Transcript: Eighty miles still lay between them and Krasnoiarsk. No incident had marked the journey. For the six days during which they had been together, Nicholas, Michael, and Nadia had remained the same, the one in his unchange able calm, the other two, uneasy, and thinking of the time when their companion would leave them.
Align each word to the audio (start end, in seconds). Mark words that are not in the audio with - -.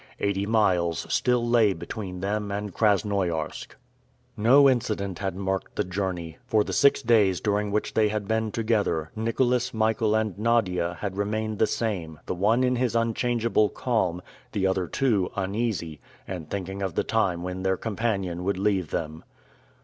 Eighty 0.19 0.47
miles 0.47 1.05
still 1.13 1.47
lay 1.47 1.73
between 1.73 2.21
them 2.21 2.51
and 2.51 2.73
Krasnoiarsk. 2.73 3.75
No 4.35 4.67
incident 4.67 5.19
had 5.19 5.35
marked 5.35 5.75
the 5.75 5.83
journey. 5.83 6.39
For 6.47 6.63
the 6.63 6.73
six 6.73 7.03
days 7.03 7.39
during 7.39 7.69
which 7.71 7.93
they 7.93 8.07
had 8.07 8.27
been 8.27 8.51
together, 8.51 9.11
Nicholas, 9.15 9.75
Michael, 9.75 10.15
and 10.15 10.35
Nadia 10.39 10.97
had 11.01 11.17
remained 11.17 11.59
the 11.59 11.67
same, 11.67 12.19
the 12.25 12.33
one 12.33 12.63
in 12.63 12.77
his 12.77 12.95
unchange 12.95 13.45
able 13.45 13.69
calm, 13.69 14.23
the 14.53 14.65
other 14.65 14.87
two, 14.87 15.29
uneasy, 15.35 15.99
and 16.27 16.49
thinking 16.49 16.81
of 16.81 16.95
the 16.95 17.03
time 17.03 17.43
when 17.43 17.61
their 17.61 17.77
companion 17.77 18.43
would 18.43 18.57
leave 18.57 18.89
them. 18.89 19.23